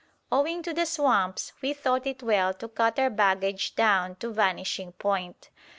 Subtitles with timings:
[0.31, 4.93] Owing to the swamps, we thought it well to cut our baggage down to vanishing
[4.93, 5.51] point.